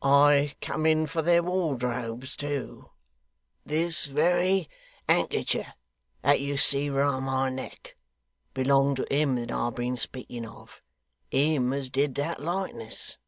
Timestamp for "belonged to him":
8.54-9.34